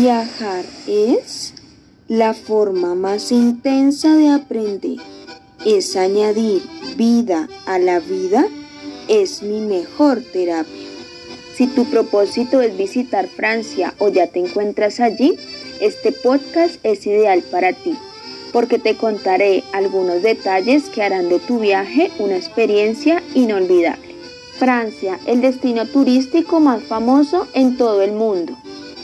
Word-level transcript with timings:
Viajar 0.00 0.64
es 0.86 1.52
la 2.08 2.32
forma 2.32 2.94
más 2.94 3.30
intensa 3.32 4.16
de 4.16 4.30
aprender. 4.30 4.96
Es 5.66 5.94
añadir 5.94 6.62
vida 6.96 7.50
a 7.66 7.78
la 7.78 8.00
vida. 8.00 8.46
Es 9.08 9.42
mi 9.42 9.60
mejor 9.60 10.22
terapia. 10.22 10.88
Si 11.54 11.66
tu 11.66 11.84
propósito 11.84 12.62
es 12.62 12.78
visitar 12.78 13.28
Francia 13.28 13.92
o 13.98 14.08
ya 14.08 14.26
te 14.26 14.38
encuentras 14.38 15.00
allí, 15.00 15.36
este 15.82 16.12
podcast 16.12 16.76
es 16.82 17.06
ideal 17.06 17.42
para 17.42 17.74
ti 17.74 17.94
porque 18.54 18.78
te 18.78 18.96
contaré 18.96 19.64
algunos 19.74 20.22
detalles 20.22 20.88
que 20.88 21.02
harán 21.02 21.28
de 21.28 21.40
tu 21.40 21.58
viaje 21.58 22.10
una 22.18 22.36
experiencia 22.36 23.22
inolvidable. 23.34 24.14
Francia, 24.58 25.20
el 25.26 25.42
destino 25.42 25.84
turístico 25.84 26.58
más 26.58 26.82
famoso 26.82 27.46
en 27.52 27.76
todo 27.76 28.00
el 28.00 28.12
mundo, 28.12 28.56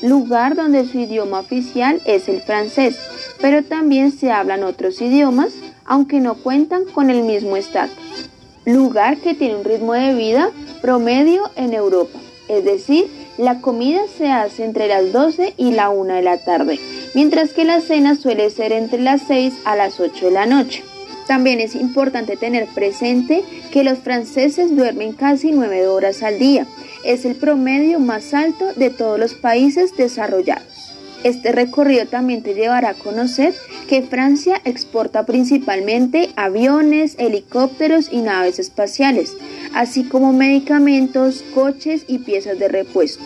lugar 0.02 0.56
donde 0.56 0.86
su 0.86 0.98
idioma 0.98 1.40
oficial 1.40 2.00
es 2.04 2.28
el 2.28 2.40
francés, 2.40 2.96
pero 3.40 3.62
también 3.62 4.12
se 4.12 4.30
hablan 4.30 4.64
otros 4.64 5.00
idiomas, 5.00 5.52
aunque 5.84 6.20
no 6.20 6.34
cuentan 6.34 6.84
con 6.84 7.10
el 7.10 7.22
mismo 7.22 7.56
estatus. 7.56 8.30
Lugar 8.64 9.18
que 9.18 9.34
tiene 9.34 9.56
un 9.56 9.64
ritmo 9.64 9.92
de 9.92 10.14
vida 10.14 10.50
promedio 10.82 11.50
en 11.56 11.72
Europa, 11.72 12.18
es 12.48 12.64
decir, 12.64 13.06
la 13.38 13.60
comida 13.60 14.00
se 14.16 14.30
hace 14.30 14.64
entre 14.64 14.88
las 14.88 15.12
12 15.12 15.54
y 15.56 15.72
la 15.72 15.90
1 15.90 16.14
de 16.14 16.22
la 16.22 16.38
tarde, 16.38 16.80
mientras 17.14 17.52
que 17.52 17.64
la 17.64 17.80
cena 17.80 18.16
suele 18.16 18.48
ser 18.50 18.72
entre 18.72 19.00
las 19.00 19.22
6 19.28 19.52
a 19.64 19.76
las 19.76 20.00
8 20.00 20.26
de 20.26 20.32
la 20.32 20.46
noche. 20.46 20.82
También 21.26 21.60
es 21.60 21.74
importante 21.74 22.36
tener 22.36 22.66
presente 22.66 23.42
que 23.72 23.84
los 23.84 23.98
franceses 23.98 24.74
duermen 24.74 25.12
casi 25.12 25.52
9 25.52 25.88
horas 25.88 26.22
al 26.22 26.38
día. 26.38 26.66
Es 27.06 27.24
el 27.24 27.36
promedio 27.36 28.00
más 28.00 28.34
alto 28.34 28.72
de 28.74 28.90
todos 28.90 29.16
los 29.16 29.34
países 29.34 29.96
desarrollados. 29.96 30.92
Este 31.22 31.52
recorrido 31.52 32.04
también 32.06 32.42
te 32.42 32.52
llevará 32.52 32.90
a 32.90 32.94
conocer 32.94 33.54
que 33.88 34.02
Francia 34.02 34.60
exporta 34.64 35.24
principalmente 35.24 36.30
aviones, 36.34 37.14
helicópteros 37.18 38.08
y 38.10 38.22
naves 38.22 38.58
espaciales, 38.58 39.36
así 39.72 40.02
como 40.02 40.32
medicamentos, 40.32 41.44
coches 41.54 42.02
y 42.08 42.18
piezas 42.18 42.58
de 42.58 42.66
repuesto. 42.66 43.22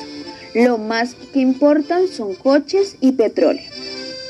Lo 0.53 0.77
más 0.77 1.15
que 1.33 1.41
importan 1.41 2.06
son 2.06 2.34
coches 2.34 2.98
y 3.00 3.12
petróleo. 3.12 3.65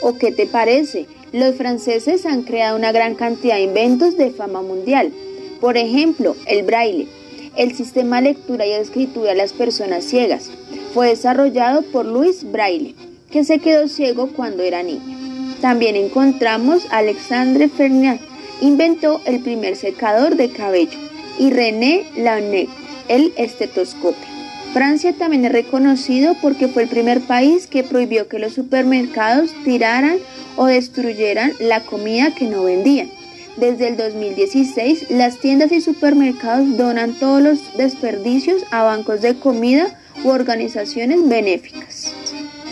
¿O 0.01 0.17
qué 0.17 0.31
te 0.31 0.47
parece? 0.47 1.07
Los 1.33 1.57
franceses 1.57 2.25
han 2.25 2.43
creado 2.43 2.77
una 2.77 2.93
gran 2.93 3.17
cantidad 3.17 3.57
de 3.57 3.63
inventos 3.63 4.17
de 4.17 4.31
fama 4.31 4.63
mundial. 4.63 5.13
Por 5.61 5.77
ejemplo, 5.77 6.37
el 6.47 6.63
braille, 6.63 7.09
el 7.57 7.75
sistema 7.75 8.17
de 8.17 8.31
lectura 8.31 8.67
y 8.67 8.73
escritura 8.73 9.31
de 9.31 9.37
las 9.37 9.53
personas 9.53 10.05
ciegas. 10.05 10.51
Fue 10.95 11.09
desarrollado 11.09 11.83
por 11.83 12.07
Louis 12.07 12.51
Braille, 12.51 12.95
que 13.31 13.45
se 13.45 13.59
quedó 13.59 13.89
ciego 13.89 14.29
cuando 14.35 14.63
era 14.63 14.83
niño. 14.83 15.19
También 15.61 15.97
encontramos 15.97 16.87
a 16.91 16.99
Alexandre 16.99 17.69
Fernand, 17.69 18.21
inventó 18.61 19.21
el 19.27 19.41
primer 19.41 19.77
secador 19.77 20.37
de 20.37 20.51
cabello, 20.51 20.99
y 21.39 21.51
René 21.51 22.05
Launay, 22.17 22.69
el 23.09 23.33
estetoscopio. 23.37 24.31
Francia 24.73 25.13
también 25.13 25.45
es 25.45 25.53
reconocido 25.53 26.37
porque 26.41 26.69
fue 26.69 26.85
el 26.85 26.89
primer 26.89 27.21
país 27.21 27.67
que 27.67 27.83
prohibió 27.83 28.29
que 28.29 28.39
los 28.39 28.53
supermercados 28.55 29.51
tiraran 29.65 30.19
o 30.57 30.67
destruyeran 30.67 31.53
la 31.59 31.81
comida 31.81 32.35
que 32.35 32.47
no 32.47 32.65
vendían. 32.65 33.11
Desde 33.57 33.89
el 33.89 33.97
2016, 33.97 35.11
las 35.11 35.39
tiendas 35.39 35.73
y 35.73 35.81
supermercados 35.81 36.77
donan 36.77 37.19
todos 37.19 37.43
los 37.43 37.77
desperdicios 37.77 38.63
a 38.71 38.85
bancos 38.85 39.21
de 39.21 39.39
comida 39.39 39.99
u 40.25 40.29
organizaciones 40.29 41.29
benéficas. 41.29 42.15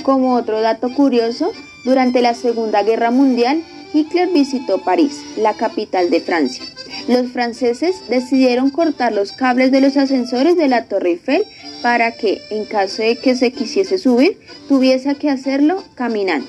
Como 0.02 0.34
otro 0.34 0.60
dato 0.60 0.92
curioso, 0.94 1.52
durante 1.84 2.22
la 2.22 2.34
Segunda 2.34 2.82
Guerra 2.82 3.10
Mundial, 3.10 3.62
Hitler 3.92 4.28
visitó 4.28 4.78
París, 4.78 5.20
la 5.36 5.54
capital 5.54 6.10
de 6.10 6.20
Francia. 6.20 6.64
Los 7.08 7.30
franceses 7.32 7.96
decidieron 8.08 8.70
cortar 8.70 9.12
los 9.12 9.32
cables 9.32 9.72
de 9.72 9.80
los 9.80 9.96
ascensores 9.96 10.56
de 10.56 10.68
la 10.68 10.84
Torre 10.84 11.10
Eiffel 11.10 11.44
para 11.82 12.12
que, 12.12 12.42
en 12.50 12.64
caso 12.64 13.02
de 13.02 13.16
que 13.16 13.34
se 13.34 13.50
quisiese 13.50 13.98
subir, 13.98 14.38
tuviese 14.68 15.14
que 15.14 15.30
hacerlo 15.30 15.82
caminando. 15.94 16.48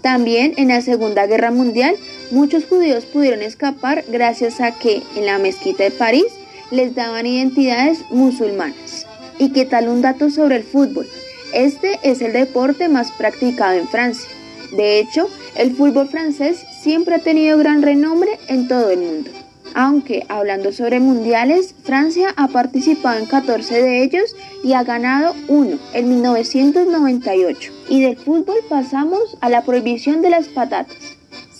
También 0.00 0.54
en 0.56 0.68
la 0.68 0.80
Segunda 0.80 1.26
Guerra 1.26 1.50
Mundial, 1.50 1.96
muchos 2.32 2.64
judíos 2.64 3.04
pudieron 3.04 3.42
escapar 3.42 4.04
gracias 4.08 4.60
a 4.60 4.76
que 4.76 5.02
en 5.14 5.26
la 5.26 5.38
mezquita 5.38 5.84
de 5.84 5.92
París 5.92 6.26
les 6.72 6.94
daban 6.94 7.26
identidades 7.26 8.00
musulmanas. 8.10 9.06
¿Y 9.38 9.50
qué 9.52 9.64
tal 9.64 9.88
un 9.88 10.02
dato 10.02 10.30
sobre 10.30 10.56
el 10.56 10.64
fútbol? 10.64 11.06
Este 11.54 12.00
es 12.02 12.20
el 12.22 12.32
deporte 12.32 12.88
más 12.88 13.12
practicado 13.12 13.78
en 13.78 13.86
Francia. 13.86 14.28
De 14.76 14.98
hecho, 14.98 15.28
el 15.54 15.76
fútbol 15.76 16.08
francés 16.08 16.64
siempre 16.82 17.14
ha 17.14 17.18
tenido 17.18 17.58
gran 17.58 17.82
renombre 17.82 18.38
en 18.48 18.66
todo 18.66 18.90
el 18.90 19.00
mundo 19.00 19.30
aunque 19.74 20.24
hablando 20.28 20.72
sobre 20.72 21.00
mundiales, 21.00 21.74
Francia 21.82 22.32
ha 22.36 22.48
participado 22.48 23.18
en 23.18 23.26
14 23.26 23.82
de 23.82 24.02
ellos 24.02 24.36
y 24.62 24.74
ha 24.74 24.84
ganado 24.84 25.34
uno 25.48 25.78
en 25.92 26.08
1998. 26.08 27.72
Y 27.88 28.02
del 28.02 28.16
fútbol 28.16 28.56
pasamos 28.68 29.36
a 29.40 29.48
la 29.48 29.62
prohibición 29.62 30.22
de 30.22 30.30
las 30.30 30.48
patatas. 30.48 30.96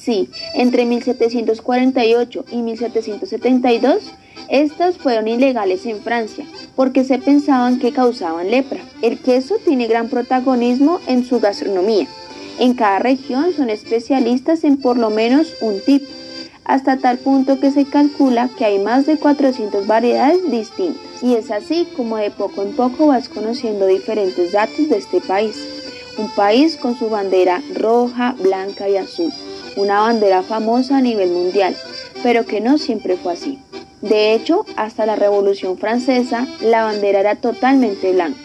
Sí, 0.04 0.28
entre 0.54 0.84
1748 0.84 2.44
y 2.50 2.56
1772, 2.56 4.10
estas 4.48 4.98
fueron 4.98 5.28
ilegales 5.28 5.86
en 5.86 6.00
Francia 6.00 6.44
porque 6.74 7.04
se 7.04 7.18
pensaban 7.18 7.78
que 7.78 7.92
causaban 7.92 8.50
lepra. 8.50 8.80
El 9.00 9.20
queso 9.20 9.58
tiene 9.64 9.86
gran 9.86 10.08
protagonismo 10.08 10.98
en 11.06 11.24
su 11.24 11.38
gastronomía. 11.38 12.08
En 12.58 12.74
cada 12.74 12.98
región 12.98 13.52
son 13.56 13.70
especialistas 13.70 14.64
en 14.64 14.76
por 14.78 14.96
lo 14.96 15.10
menos 15.10 15.54
un 15.60 15.80
tipo 15.80 16.06
hasta 16.64 16.96
tal 16.96 17.18
punto 17.18 17.60
que 17.60 17.70
se 17.70 17.84
calcula 17.84 18.50
que 18.58 18.64
hay 18.64 18.80
más 18.80 19.06
de 19.06 19.18
400 19.18 19.86
variedades 19.86 20.50
distintas. 20.50 21.22
Y 21.22 21.34
es 21.34 21.52
así 21.52 21.86
como 21.96 22.16
de 22.16 22.32
poco 22.32 22.64
en 22.64 22.72
poco 22.72 23.06
vas 23.06 23.28
conociendo 23.28 23.86
diferentes 23.86 24.50
datos 24.50 24.88
de 24.88 24.98
este 24.98 25.20
país. 25.20 25.56
Un 26.18 26.28
país 26.30 26.76
con 26.76 26.98
su 26.98 27.08
bandera 27.08 27.62
roja, 27.74 28.34
blanca 28.40 28.88
y 28.88 28.96
azul. 28.96 29.32
Una 29.76 30.00
bandera 30.00 30.42
famosa 30.42 30.98
a 30.98 31.00
nivel 31.00 31.30
mundial, 31.30 31.76
pero 32.22 32.46
que 32.46 32.60
no 32.60 32.78
siempre 32.78 33.16
fue 33.16 33.32
así. 33.32 33.58
De 34.00 34.34
hecho, 34.34 34.66
hasta 34.76 35.06
la 35.06 35.16
Revolución 35.16 35.78
Francesa, 35.78 36.46
la 36.60 36.84
bandera 36.84 37.20
era 37.20 37.36
totalmente 37.36 38.12
blanca. 38.12 38.40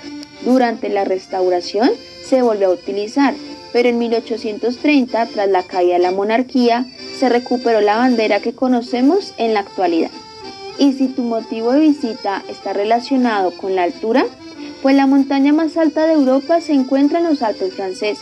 Durante 0.45 0.89
la 0.89 1.03
restauración 1.03 1.89
se 2.23 2.41
volvió 2.41 2.67
a 2.67 2.73
utilizar, 2.73 3.33
pero 3.73 3.89
en 3.89 3.97
1830, 3.97 5.25
tras 5.25 5.49
la 5.49 5.63
caída 5.63 5.93
de 5.93 5.99
la 5.99 6.11
monarquía, 6.11 6.85
se 7.17 7.29
recuperó 7.29 7.81
la 7.81 7.97
bandera 7.97 8.39
que 8.39 8.53
conocemos 8.53 9.33
en 9.37 9.53
la 9.53 9.61
actualidad. 9.61 10.11
Y 10.77 10.93
si 10.93 11.07
tu 11.07 11.23
motivo 11.23 11.71
de 11.71 11.79
visita 11.79 12.43
está 12.47 12.73
relacionado 12.73 13.51
con 13.51 13.75
la 13.75 13.83
altura, 13.83 14.25
pues 14.83 14.95
la 14.95 15.07
montaña 15.07 15.53
más 15.53 15.75
alta 15.75 16.05
de 16.05 16.13
Europa 16.13 16.61
se 16.61 16.73
encuentra 16.73 17.19
en 17.19 17.25
los 17.25 17.41
Alpes 17.41 17.73
franceses, 17.73 18.19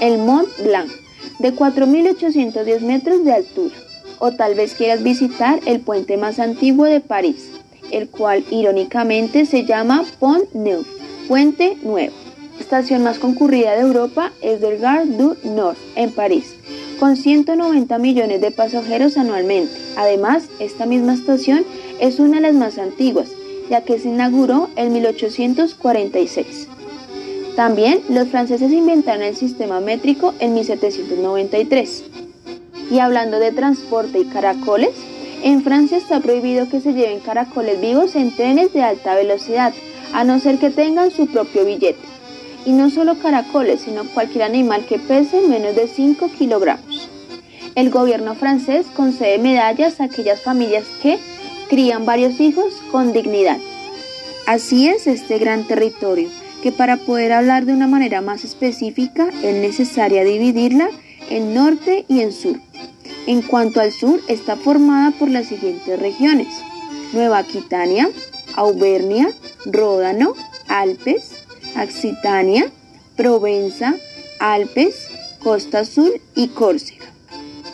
el 0.00 0.18
Mont 0.18 0.48
Blanc, 0.62 0.90
de 1.38 1.54
4.810 1.54 2.80
metros 2.80 3.24
de 3.24 3.32
altura. 3.32 3.74
O 4.18 4.32
tal 4.32 4.54
vez 4.54 4.74
quieras 4.74 5.02
visitar 5.02 5.60
el 5.66 5.80
puente 5.80 6.16
más 6.16 6.38
antiguo 6.38 6.86
de 6.86 7.00
París, 7.00 7.50
el 7.90 8.08
cual 8.08 8.44
irónicamente 8.50 9.46
se 9.46 9.64
llama 9.64 10.04
Pont 10.18 10.52
Neuf, 10.54 10.86
Puente 11.28 11.76
Nuevo. 11.82 12.14
La 12.54 12.62
estación 12.62 13.02
más 13.02 13.18
concurrida 13.18 13.72
de 13.72 13.82
Europa 13.82 14.32
es 14.40 14.60
del 14.60 14.78
Gare 14.78 15.04
du 15.06 15.36
Nord, 15.44 15.76
en 15.94 16.10
París, 16.10 16.54
con 16.98 17.16
190 17.16 17.98
millones 17.98 18.40
de 18.40 18.50
pasajeros 18.50 19.18
anualmente. 19.18 19.72
Además, 19.96 20.44
esta 20.58 20.86
misma 20.86 21.12
estación 21.12 21.64
es 22.00 22.18
una 22.18 22.36
de 22.36 22.42
las 22.42 22.54
más 22.54 22.78
antiguas, 22.78 23.28
ya 23.68 23.82
que 23.82 23.98
se 23.98 24.08
inauguró 24.08 24.70
en 24.76 24.92
1846. 24.94 26.68
También 27.56 28.02
los 28.10 28.28
franceses 28.28 28.70
inventaron 28.70 29.22
el 29.22 29.34
sistema 29.34 29.80
métrico 29.80 30.34
en 30.40 30.54
1793. 30.54 32.04
Y 32.90 32.98
hablando 32.98 33.38
de 33.38 33.50
transporte 33.50 34.20
y 34.20 34.26
caracoles, 34.26 34.90
en 35.42 35.62
Francia 35.62 35.96
está 35.96 36.20
prohibido 36.20 36.68
que 36.68 36.80
se 36.80 36.92
lleven 36.92 37.20
caracoles 37.20 37.80
vivos 37.80 38.14
en 38.14 38.34
trenes 38.36 38.72
de 38.72 38.82
alta 38.82 39.14
velocidad, 39.14 39.72
a 40.12 40.22
no 40.22 40.38
ser 40.38 40.58
que 40.58 40.70
tengan 40.70 41.10
su 41.10 41.26
propio 41.26 41.64
billete 41.64 42.16
y 42.66 42.72
no 42.72 42.90
solo 42.90 43.16
caracoles, 43.18 43.82
sino 43.82 44.04
cualquier 44.12 44.42
animal 44.42 44.84
que 44.86 44.98
pese 44.98 45.40
menos 45.42 45.74
de 45.76 45.86
5 45.86 46.30
kilogramos. 46.36 47.08
El 47.76 47.90
gobierno 47.90 48.34
francés 48.34 48.86
concede 48.94 49.38
medallas 49.38 50.00
a 50.00 50.04
aquellas 50.04 50.42
familias 50.42 50.84
que 51.00 51.18
crían 51.68 52.04
varios 52.04 52.40
hijos 52.40 52.74
con 52.90 53.12
dignidad. 53.12 53.58
Así 54.46 54.88
es 54.88 55.06
este 55.06 55.38
gran 55.38 55.64
territorio, 55.64 56.28
que 56.66 56.72
para 56.72 56.96
poder 56.96 57.30
hablar 57.30 57.64
de 57.64 57.72
una 57.72 57.86
manera 57.86 58.20
más 58.22 58.42
específica 58.42 59.28
es 59.44 59.54
necesaria 59.54 60.24
dividirla 60.24 60.90
en 61.30 61.54
norte 61.54 62.04
y 62.08 62.22
en 62.22 62.32
sur. 62.32 62.58
En 63.28 63.40
cuanto 63.42 63.80
al 63.80 63.92
sur, 63.92 64.20
está 64.26 64.56
formada 64.56 65.12
por 65.12 65.30
las 65.30 65.46
siguientes 65.46 65.96
regiones. 66.00 66.48
Nueva 67.12 67.38
Aquitania, 67.38 68.10
Auvernia, 68.56 69.28
Ródano, 69.64 70.34
Alpes, 70.66 71.36
Occitania, 71.80 72.68
Provenza, 73.16 73.94
Alpes, 74.40 75.06
Costa 75.38 75.78
Azul 75.78 76.20
y 76.34 76.48
Córcega. 76.48 77.06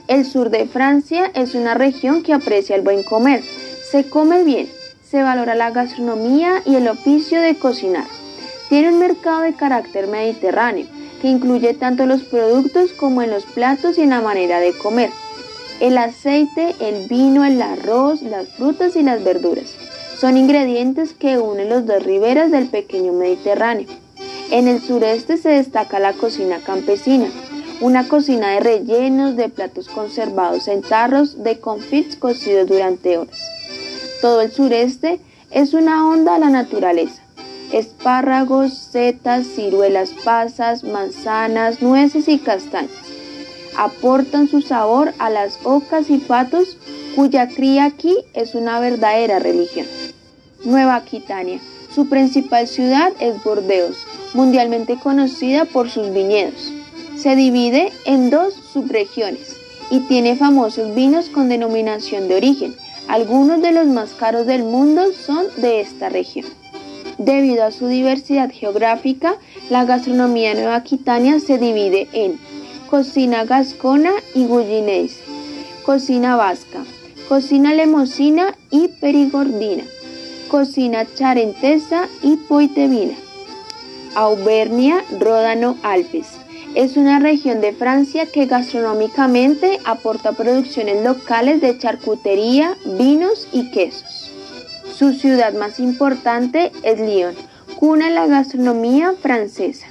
El 0.07 0.27
sur 0.27 0.51
de 0.51 0.67
Francia 0.67 1.33
es 1.35 1.55
una 1.55 1.73
región 1.73 2.23
que 2.23 2.35
aprecia 2.35 2.77
el 2.77 2.83
buen 2.83 3.05
comer. 3.05 3.43
Se 3.91 4.05
come 4.11 4.45
bien, 4.45 4.69
se 5.11 5.23
valora 5.23 5.55
la 5.55 5.71
gastronomía 5.71 6.61
y 6.67 6.75
el 6.75 6.89
oficio 6.89 7.41
de 7.41 7.55
cocinar. 7.55 8.05
Tiene 8.73 8.89
un 8.89 9.01
mercado 9.01 9.43
de 9.43 9.53
carácter 9.53 10.07
mediterráneo 10.07 10.87
que 11.21 11.29
incluye 11.29 11.75
tanto 11.75 12.07
los 12.07 12.23
productos 12.23 12.95
como 12.95 13.21
en 13.21 13.31
los 13.31 13.45
platos 13.45 13.99
y 13.99 14.01
en 14.01 14.09
la 14.09 14.23
manera 14.23 14.61
de 14.61 14.73
comer. 14.73 15.11
El 15.79 15.99
aceite, 15.99 16.75
el 16.81 17.07
vino, 17.07 17.45
el 17.45 17.61
arroz, 17.61 18.23
las 18.23 18.49
frutas 18.49 18.97
y 18.97 19.03
las 19.03 19.23
verduras 19.23 19.75
son 20.19 20.39
ingredientes 20.39 21.13
que 21.13 21.37
unen 21.37 21.69
los 21.69 21.85
dos 21.85 22.03
riberas 22.03 22.51
del 22.51 22.67
pequeño 22.67 23.13
Mediterráneo. 23.13 23.89
En 24.51 24.67
el 24.69 24.81
sureste 24.81 25.37
se 25.37 25.51
destaca 25.51 25.99
la 25.99 26.15
cocina 26.15 26.59
campesina, 26.65 27.29
una 27.83 28.09
cocina 28.09 28.53
de 28.53 28.61
rellenos, 28.61 29.37
de 29.37 29.51
platos 29.51 29.89
conservados 29.89 30.67
en 30.67 30.81
tarros, 30.81 31.45
de 31.45 31.61
confits 31.61 32.17
cocidos 32.17 32.67
durante 32.69 33.19
horas. 33.19 33.39
Todo 34.23 34.41
el 34.41 34.51
sureste 34.51 35.21
es 35.51 35.75
una 35.75 36.09
onda 36.09 36.37
a 36.37 36.39
la 36.39 36.49
naturaleza. 36.49 37.23
Espárragos, 37.73 38.75
setas, 38.75 39.47
ciruelas 39.47 40.11
pasas, 40.25 40.85
manzanas, 40.85 41.81
nueces 41.81 42.29
y 42.29 42.39
castañas. 42.39 42.93
Aportan 43.79 44.47
su 44.47 44.61
sabor 44.61 45.15
a 45.19 45.31
las 45.31 45.59
ocas 45.65 46.11
y 46.11 46.19
patos 46.19 46.77
cuya 47.17 47.49
cría 47.49 47.87
aquí 47.87 48.15
es 48.35 48.55
una 48.55 48.79
verdadera 48.79 49.39
religión. 49.39 49.87
Nueva 50.65 50.97
Aquitania. 50.97 51.61
Su 51.95 52.11
principal 52.11 52.69
ciudad 52.69 53.13
es 53.21 53.43
Bordeos, 53.43 53.97
mundialmente 54.35 54.99
conocida 54.99 55.65
por 55.65 55.89
sus 55.89 56.13
viñedos. 56.13 56.73
Se 57.17 57.37
divide 57.37 57.91
en 58.05 58.29
dos 58.29 58.53
subregiones 58.53 59.57
y 59.91 60.01
tiene 60.01 60.37
famosos 60.37 60.95
vinos 60.95 61.31
con 61.31 61.49
denominación 61.49 62.29
de 62.29 62.37
origen. 62.37 62.75
Algunos 63.09 63.63
de 63.63 63.73
los 63.73 63.87
más 63.87 64.11
caros 64.11 64.47
del 64.47 64.63
mundo 64.63 65.13
son 65.13 65.47
de 65.57 65.81
esta 65.81 66.11
región. 66.11 66.62
Debido 67.19 67.65
a 67.65 67.71
su 67.71 67.87
diversidad 67.87 68.51
geográfica, 68.51 69.37
la 69.71 69.85
gastronomía 69.85 70.55
nueva 70.55 70.77
aquitania 70.77 71.41
se 71.41 71.59
divide 71.59 72.09
en 72.13 72.39
cocina 72.89 73.45
gascona 73.45 74.13
y 74.35 74.45
gullinense, 74.47 75.21
cocina 75.85 76.37
vasca, 76.37 76.85
cocina 77.29 77.75
lemosina 77.75 78.55
y 78.71 78.89
perigordina, 78.89 79.85
cocina 80.51 81.07
charentesa 81.15 82.09
y 82.23 82.37
poitevina, 82.37 83.15
Auvernia, 84.15 85.03
Ródano, 85.19 85.77
Alpes 85.83 86.27
es 86.75 86.97
una 86.97 87.19
región 87.19 87.61
de 87.61 87.73
Francia 87.73 88.25
que 88.27 88.47
gastronómicamente 88.47 89.79
aporta 89.85 90.33
producciones 90.33 91.05
locales 91.05 91.61
de 91.61 91.77
charcutería, 91.77 92.77
vinos 92.99 93.47
y 93.53 93.71
quesos. 93.71 94.22
Su 95.03 95.15
ciudad 95.15 95.53
más 95.53 95.81
importante 95.81 96.71
es 96.85 97.01
Lyon, 97.01 97.35
cuna 97.81 98.07
de 98.07 98.15
la 98.15 98.29
gastronomía 98.29 99.15
francesa. 99.21 99.89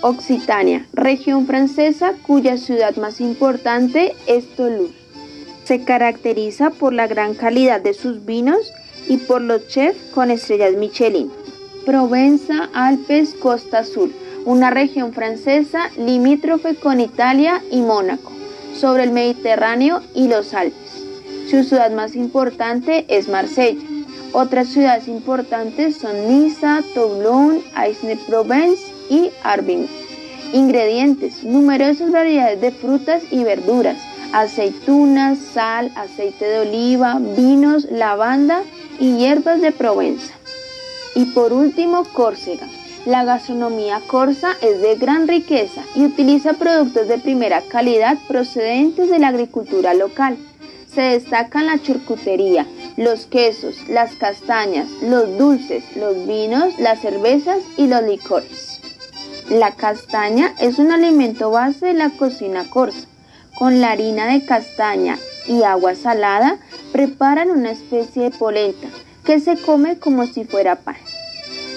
Occitania, 0.00 0.84
región 0.92 1.46
francesa 1.46 2.14
cuya 2.26 2.56
ciudad 2.56 2.96
más 2.96 3.20
importante 3.20 4.16
es 4.26 4.56
Toulouse. 4.56 4.96
Se 5.62 5.84
caracteriza 5.84 6.70
por 6.70 6.92
la 6.92 7.06
gran 7.06 7.34
calidad 7.34 7.80
de 7.80 7.94
sus 7.94 8.26
vinos 8.26 8.72
y 9.08 9.18
por 9.18 9.42
los 9.42 9.68
chefs 9.68 10.10
con 10.12 10.32
estrellas 10.32 10.74
Michelin. 10.74 11.30
Provenza, 11.86 12.68
Alpes, 12.74 13.36
Costa 13.40 13.78
Azul 13.78 14.12
una 14.44 14.70
región 14.70 15.12
francesa 15.12 15.88
limítrofe 15.96 16.74
con 16.74 16.98
Italia 17.00 17.62
y 17.70 17.80
Mónaco, 17.80 18.32
sobre 18.74 19.04
el 19.04 19.12
Mediterráneo 19.12 20.02
y 20.16 20.26
los 20.26 20.52
Alpes. 20.52 21.04
Su 21.48 21.62
ciudad 21.62 21.92
más 21.92 22.16
importante 22.16 23.04
es 23.06 23.28
Marsella. 23.28 23.97
Otras 24.32 24.68
ciudades 24.68 25.08
importantes 25.08 25.96
son 25.96 26.28
Niza, 26.28 26.82
Toulon, 26.94 27.62
Aix-en-Provence 27.74 28.82
y 29.10 29.30
Arbin. 29.42 29.88
Ingredientes: 30.52 31.44
numerosas 31.44 32.10
variedades 32.10 32.60
de 32.60 32.70
frutas 32.70 33.22
y 33.30 33.44
verduras, 33.44 33.96
aceitunas, 34.32 35.38
sal, 35.38 35.90
aceite 35.96 36.44
de 36.44 36.60
oliva, 36.60 37.18
vinos, 37.18 37.86
lavanda 37.90 38.62
y 39.00 39.16
hierbas 39.16 39.60
de 39.60 39.72
Provenza. 39.72 40.34
Y 41.14 41.26
por 41.26 41.52
último, 41.52 42.04
Córcega 42.12 42.66
la 43.08 43.24
gastronomía 43.24 44.02
corsa 44.06 44.50
es 44.60 44.82
de 44.82 44.96
gran 44.96 45.28
riqueza 45.28 45.82
y 45.94 46.04
utiliza 46.04 46.52
productos 46.52 47.08
de 47.08 47.16
primera 47.16 47.62
calidad 47.62 48.18
procedentes 48.28 49.08
de 49.08 49.18
la 49.18 49.28
agricultura 49.28 49.94
local. 49.94 50.36
Se 50.92 51.00
destacan 51.00 51.68
la 51.68 51.80
charcutería, 51.80 52.66
los 52.98 53.26
quesos, 53.26 53.76
las 53.88 54.16
castañas, 54.16 54.88
los 55.02 55.38
dulces, 55.38 55.84
los 55.94 56.26
vinos, 56.26 56.76
las 56.80 57.00
cervezas 57.00 57.58
y 57.76 57.86
los 57.86 58.02
licores. 58.02 58.80
La 59.48 59.70
castaña 59.76 60.52
es 60.58 60.80
un 60.80 60.90
alimento 60.90 61.52
base 61.52 61.86
de 61.86 61.94
la 61.94 62.10
cocina 62.10 62.68
corsa. 62.68 63.06
Con 63.56 63.80
la 63.80 63.92
harina 63.92 64.26
de 64.26 64.44
castaña 64.44 65.16
y 65.46 65.62
agua 65.62 65.94
salada 65.94 66.58
preparan 66.90 67.50
una 67.50 67.70
especie 67.70 68.24
de 68.24 68.30
polenta 68.32 68.88
que 69.24 69.38
se 69.38 69.56
come 69.56 70.00
como 70.00 70.26
si 70.26 70.44
fuera 70.44 70.74
pan. 70.74 70.96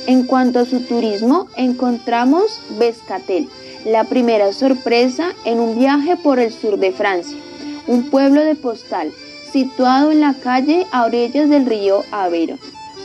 En 0.07 0.25
cuanto 0.25 0.57
a 0.57 0.65
su 0.65 0.79
turismo, 0.79 1.47
encontramos 1.55 2.59
Bescatel, 2.79 3.47
la 3.85 4.05
primera 4.05 4.51
sorpresa 4.53 5.33
en 5.45 5.59
un 5.59 5.77
viaje 5.77 6.17
por 6.17 6.39
el 6.39 6.51
sur 6.51 6.79
de 6.79 6.91
Francia, 6.91 7.37
un 7.85 8.09
pueblo 8.09 8.41
de 8.41 8.55
postal 8.55 9.11
situado 9.51 10.11
en 10.11 10.21
la 10.21 10.33
calle 10.33 10.87
a 10.91 11.05
orillas 11.05 11.49
del 11.49 11.65
río 11.65 12.03
Avero, 12.11 12.57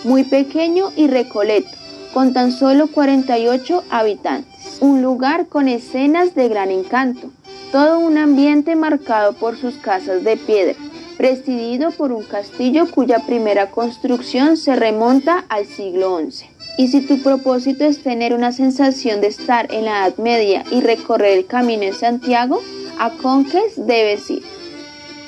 muy 0.05 0.25
pequeño 0.25 0.93
y 0.97 1.09
recoleto, 1.09 1.71
con 2.13 2.33
tan 2.33 2.53
solo 2.53 2.87
48 2.87 3.85
habitantes, 3.91 4.79
un 4.81 5.03
lugar 5.03 5.49
con 5.49 5.69
escenas 5.69 6.35
de 6.35 6.49
gran 6.49 6.71
encanto, 6.71 7.31
todo 7.73 7.99
un 7.99 8.17
ambiente 8.17 8.77
marcado 8.77 9.33
por 9.35 9.57
sus 9.57 9.75
casas 9.77 10.25
de 10.25 10.37
piedra, 10.37 10.77
presidido 11.17 11.91
por 11.91 12.13
un 12.13 12.23
castillo 12.23 12.91
cuya 12.91 13.21
primera 13.21 13.71
construcción 13.71 14.57
se 14.57 14.77
remonta 14.77 15.45
al 15.49 15.67
siglo 15.67 16.19
XI. 16.19 16.47
Y 16.79 16.89
si 16.89 17.01
tu 17.01 17.23
propósito 17.23 17.85
es 17.85 18.03
tener 18.03 18.35
una 18.35 18.53
sensación 18.53 19.21
de 19.21 19.29
estar 19.29 19.73
en 19.73 19.87
la 19.87 20.07
Edad 20.07 20.19
Media 20.19 20.63
y 20.71 20.83
recorrer 20.83 21.39
el 21.39 21.47
camino 21.47 21.85
de 21.85 21.95
Santiago, 21.95 22.61
a 22.99 23.11
Conques 23.11 23.75
debes 23.77 24.31
ir. 24.31 24.43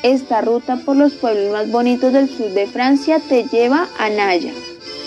Esta 0.03 0.41
ruta 0.41 0.77
por 0.77 0.97
los 0.97 1.15
pueblos 1.15 1.53
más 1.53 1.71
bonitos 1.71 2.13
del 2.13 2.29
sur 2.29 2.51
de 2.51 2.67
Francia 2.69 3.21
te 3.29 3.45
lleva 3.45 3.89
a 3.99 4.09
Naya. 4.09 4.53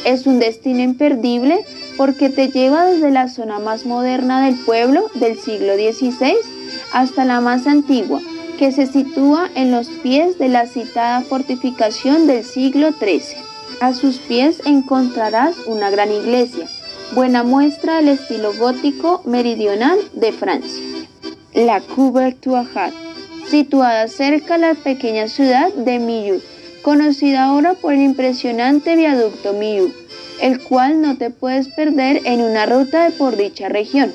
Es 0.03 0.27
un 0.27 0.39
destino 0.39 0.81
imperdible 0.81 1.63
porque 1.95 2.29
te 2.29 2.49
lleva 2.49 2.85
desde 2.85 3.09
la 3.09 3.29
zona 3.29 3.59
más 3.59 3.85
moderna 3.85 4.45
del 4.45 4.55
pueblo 4.55 5.09
del 5.15 5.39
siglo 5.39 5.75
XVI 5.75 6.35
hasta 6.91 7.23
la 7.23 7.39
más 7.39 7.67
antigua, 7.67 8.19
que 8.57 8.73
se 8.73 8.85
sitúa 8.85 9.49
en 9.55 9.71
los 9.71 9.87
pies 9.87 10.37
de 10.37 10.49
la 10.49 10.67
citada 10.67 11.21
fortificación 11.21 12.27
del 12.27 12.43
siglo 12.43 12.91
XIII. 12.91 13.37
A 13.79 13.93
sus 13.93 14.17
pies 14.17 14.61
encontrarás 14.65 15.55
una 15.67 15.89
gran 15.89 16.11
iglesia, 16.11 16.67
buena 17.13 17.43
muestra 17.43 17.97
del 17.97 18.09
estilo 18.09 18.53
gótico 18.59 19.21
meridional 19.25 19.97
de 20.13 20.33
Francia. 20.33 20.83
La 21.53 21.79
Couverture 21.81 22.65
situada 23.51 24.07
cerca 24.07 24.53
de 24.53 24.61
la 24.61 24.73
pequeña 24.75 25.27
ciudad 25.27 25.73
de 25.73 25.99
Millau, 25.99 26.39
conocida 26.83 27.43
ahora 27.43 27.73
por 27.73 27.93
el 27.93 27.99
impresionante 27.99 28.95
viaducto 28.95 29.51
Millau, 29.51 29.91
el 30.41 30.61
cual 30.63 31.01
no 31.01 31.17
te 31.17 31.31
puedes 31.31 31.67
perder 31.67 32.21
en 32.23 32.41
una 32.41 32.65
ruta 32.65 33.11
por 33.17 33.35
dicha 33.35 33.67
región. 33.67 34.13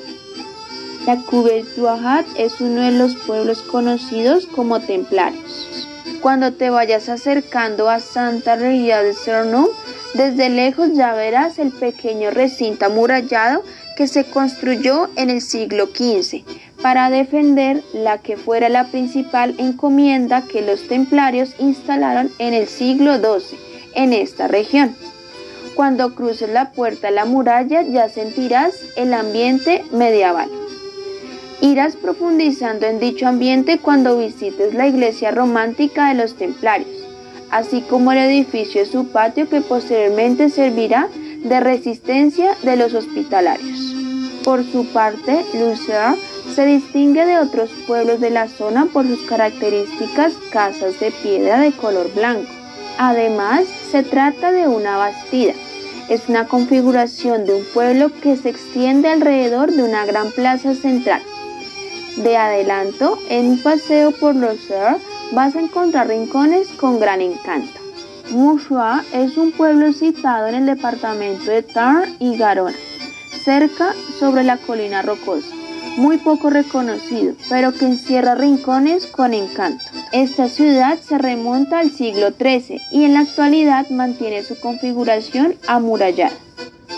Couverture 1.29 2.25
es 2.35 2.59
uno 2.59 2.81
de 2.81 2.91
los 2.91 3.15
pueblos 3.15 3.61
conocidos 3.61 4.47
como 4.47 4.79
templarios. 4.79 5.87
Cuando 6.19 6.51
te 6.51 6.71
vayas 6.71 7.07
acercando 7.07 7.89
a 7.89 7.99
Santa 7.99 8.55
Regia 8.55 9.03
de 9.03 9.13
Cernum, 9.13 9.67
desde 10.15 10.49
lejos 10.49 10.89
ya 10.93 11.13
verás 11.13 11.59
el 11.59 11.71
pequeño 11.71 12.31
recinto 12.31 12.87
amurallado 12.87 13.63
que 13.95 14.07
se 14.07 14.23
construyó 14.25 15.09
en 15.15 15.29
el 15.29 15.41
siglo 15.41 15.85
XV 15.85 16.43
para 16.81 17.09
defender 17.09 17.83
la 17.93 18.19
que 18.19 18.37
fuera 18.37 18.69
la 18.69 18.85
principal 18.85 19.55
encomienda 19.57 20.43
que 20.43 20.61
los 20.61 20.87
templarios 20.87 21.55
instalaron 21.59 22.31
en 22.39 22.53
el 22.53 22.67
siglo 22.67 23.15
XII 23.15 23.57
en 23.95 24.13
esta 24.13 24.47
región. 24.47 24.95
Cuando 25.75 26.15
cruces 26.15 26.49
la 26.49 26.71
puerta 26.71 27.07
de 27.07 27.13
la 27.13 27.25
muralla 27.25 27.81
ya 27.81 28.09
sentirás 28.09 28.75
el 28.95 29.13
ambiente 29.13 29.83
medieval. 29.91 30.49
Irás 31.61 31.95
profundizando 31.95 32.85
en 32.85 32.99
dicho 32.99 33.27
ambiente 33.27 33.79
cuando 33.79 34.17
visites 34.17 34.73
la 34.75 34.87
iglesia 34.87 35.31
romántica 35.31 36.09
de 36.09 36.15
los 36.15 36.35
templarios, 36.35 36.89
así 37.49 37.81
como 37.81 38.11
el 38.11 38.19
edificio 38.19 38.81
de 38.81 38.87
su 38.87 39.07
patio 39.07 39.49
que 39.49 39.61
posteriormente 39.61 40.49
servirá 40.49 41.09
de 41.43 41.59
resistencia 41.59 42.55
de 42.61 42.75
los 42.75 42.93
hospitalarios. 42.93 43.95
Por 44.43 44.63
su 44.63 44.85
parte, 44.93 45.43
Lucer 45.53 46.15
se 46.57 46.65
distingue 46.65 47.23
de 47.23 47.37
otros 47.37 47.69
pueblos 47.85 48.19
de 48.19 48.31
la 48.31 48.47
zona 48.47 48.87
por 48.87 49.05
sus 49.05 49.21
características 49.29 50.33
casas 50.49 50.99
de 50.99 51.11
piedra 51.11 51.59
de 51.59 51.71
color 51.71 52.11
blanco. 52.15 52.49
Además, 52.97 53.65
se 53.91 54.01
trata 54.01 54.51
de 54.51 54.67
una 54.67 54.97
bastida. 54.97 55.53
Es 56.09 56.27
una 56.27 56.47
configuración 56.47 57.45
de 57.45 57.53
un 57.53 57.63
pueblo 57.75 58.09
que 58.23 58.35
se 58.37 58.49
extiende 58.49 59.07
alrededor 59.07 59.71
de 59.71 59.83
una 59.83 60.07
gran 60.07 60.31
plaza 60.31 60.73
central. 60.73 61.21
De 62.23 62.35
adelanto, 62.37 63.19
en 63.29 63.51
un 63.51 63.61
paseo 63.61 64.09
por 64.09 64.35
los 64.35 64.57
vas 65.33 65.55
a 65.55 65.61
encontrar 65.61 66.07
rincones 66.07 66.69
con 66.69 66.99
gran 66.99 67.21
encanto. 67.21 67.79
Mouchois 68.31 69.05
es 69.13 69.37
un 69.37 69.51
pueblo 69.51 69.93
situado 69.93 70.47
en 70.47 70.55
el 70.55 70.65
departamento 70.65 71.51
de 71.51 71.61
Tarn 71.61 72.15
y 72.19 72.35
Garona, 72.35 72.73
cerca 73.43 73.93
sobre 74.19 74.43
la 74.43 74.57
colina 74.57 75.03
rocosa, 75.03 75.56
muy 75.97 76.17
poco 76.17 76.49
reconocido, 76.49 77.33
pero 77.49 77.73
que 77.73 77.85
encierra 77.85 78.35
rincones 78.35 79.07
con 79.07 79.33
encanto. 79.33 79.83
Esta 80.11 80.47
ciudad 80.47 80.97
se 80.99 81.17
remonta 81.17 81.79
al 81.79 81.91
siglo 81.91 82.29
XIII 82.31 82.79
y 82.91 83.03
en 83.03 83.13
la 83.13 83.21
actualidad 83.21 83.89
mantiene 83.89 84.43
su 84.43 84.57
configuración 84.59 85.55
amurallada. 85.67 86.35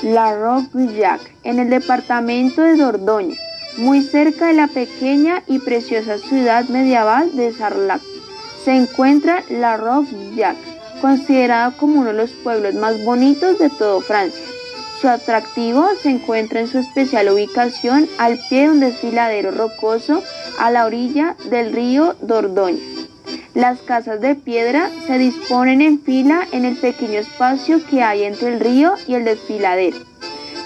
La 0.04 0.36
Roque-Villac, 0.36 1.22
en 1.44 1.60
el 1.60 1.70
departamento 1.70 2.62
de 2.62 2.76
Dordoña, 2.76 3.36
muy 3.78 4.02
cerca 4.02 4.48
de 4.48 4.54
la 4.54 4.68
pequeña 4.68 5.44
y 5.48 5.60
preciosa 5.60 6.18
ciudad 6.18 6.66
medieval 6.66 7.36
de 7.36 7.54
Sarlat, 7.54 8.02
se 8.64 8.76
encuentra 8.76 9.44
La 9.50 9.78
Roque-Villac 9.78 10.58
considerada 11.02 11.72
como 11.72 12.02
uno 12.02 12.08
de 12.08 12.14
los 12.14 12.32
pueblos 12.32 12.76
más 12.76 13.04
bonitos 13.06 13.58
de 13.58 13.70
todo 13.70 14.02
Francia. 14.02 14.44
Su 15.00 15.08
atractivo 15.08 15.88
se 16.02 16.10
encuentra 16.10 16.60
en 16.60 16.68
su 16.68 16.78
especial 16.78 17.30
ubicación 17.30 18.10
al 18.18 18.38
pie 18.50 18.64
de 18.64 18.70
un 18.70 18.80
desfiladero 18.82 19.52
rocoso 19.52 20.22
a 20.60 20.72
la 20.72 20.86
orilla 20.86 21.38
del 21.50 21.72
río 21.72 22.16
Dordoña. 22.22 22.84
Las 23.54 23.80
casas 23.80 24.20
de 24.20 24.36
piedra 24.36 24.90
se 25.08 25.18
disponen 25.18 25.82
en 25.82 26.02
fila 26.02 26.46
en 26.52 26.66
el 26.66 26.76
pequeño 26.76 27.20
espacio 27.20 27.80
que 27.90 28.04
hay 28.04 28.24
entre 28.24 28.50
el 28.50 28.60
río 28.60 28.96
y 29.08 29.14
el 29.14 29.24
desfiladero, 29.24 29.98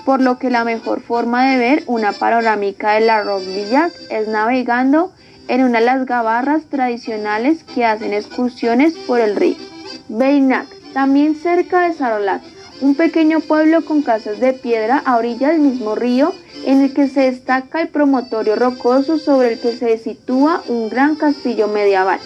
por 0.03 0.19
lo 0.19 0.39
que 0.39 0.49
la 0.49 0.63
mejor 0.63 1.01
forma 1.01 1.51
de 1.51 1.57
ver 1.57 1.83
una 1.85 2.11
panorámica 2.11 2.93
de 2.93 3.01
la 3.01 3.21
Roque-Villac 3.21 3.93
es 4.09 4.27
navegando 4.27 5.11
en 5.47 5.63
una 5.63 5.79
de 5.79 5.85
las 5.85 6.05
gabarras 6.07 6.63
tradicionales 6.65 7.63
que 7.63 7.85
hacen 7.85 8.13
excursiones 8.13 8.93
por 8.93 9.19
el 9.19 9.35
río. 9.35 9.57
Beinac, 10.09 10.67
también 10.91 11.35
cerca 11.35 11.87
de 11.87 11.93
Sarolat, 11.93 12.41
un 12.83 12.95
pequeño 12.95 13.39
pueblo 13.39 13.85
con 13.85 14.01
casas 14.01 14.41
de 14.41 14.51
piedra 14.51 15.01
a 15.05 15.15
orilla 15.15 15.51
del 15.51 15.61
mismo 15.61 15.95
río 15.95 16.33
en 16.65 16.81
el 16.81 16.93
que 16.93 17.07
se 17.07 17.21
destaca 17.31 17.81
el 17.81 17.87
promontorio 17.87 18.57
rocoso 18.57 19.17
sobre 19.17 19.53
el 19.53 19.59
que 19.61 19.71
se 19.77 19.97
sitúa 19.97 20.61
un 20.67 20.89
gran 20.89 21.15
castillo 21.15 21.69
medieval. 21.69 22.19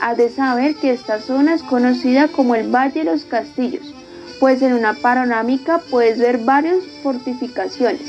Has 0.00 0.16
de 0.16 0.30
saber 0.30 0.74
que 0.76 0.90
esta 0.90 1.20
zona 1.20 1.52
es 1.52 1.62
conocida 1.62 2.28
como 2.28 2.54
el 2.54 2.74
Valle 2.74 3.00
de 3.00 3.04
los 3.04 3.26
Castillos, 3.26 3.94
pues 4.40 4.62
en 4.62 4.72
una 4.72 4.94
panorámica 4.94 5.82
puedes 5.90 6.18
ver 6.18 6.38
varias 6.38 6.78
fortificaciones. 7.02 8.00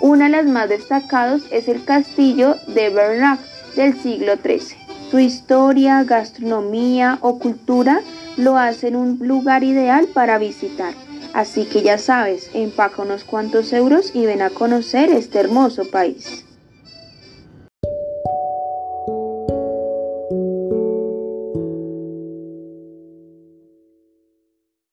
Una 0.00 0.24
de 0.24 0.30
las 0.32 0.46
más 0.46 0.68
destacadas 0.68 1.42
es 1.52 1.68
el 1.68 1.84
castillo 1.84 2.56
de 2.66 2.90
Bernac 2.90 3.38
del 3.76 3.96
siglo 4.02 4.32
XIII. 4.34 4.76
Su 5.12 5.20
historia, 5.20 6.02
gastronomía 6.02 7.18
o 7.20 7.38
cultura 7.38 8.00
lo 8.36 8.56
hacen 8.56 8.96
un 8.96 9.18
lugar 9.20 9.62
ideal 9.62 10.08
para 10.12 10.36
visitar. 10.38 10.92
Así 11.32 11.64
que 11.64 11.82
ya 11.82 11.98
sabes, 11.98 12.50
empaca 12.54 13.02
unos 13.02 13.24
cuantos 13.24 13.72
euros 13.72 14.10
y 14.14 14.26
ven 14.26 14.42
a 14.42 14.50
conocer 14.50 15.10
este 15.10 15.38
hermoso 15.38 15.88
país. 15.90 16.44